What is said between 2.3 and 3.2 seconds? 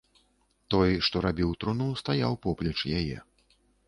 поплеч яе.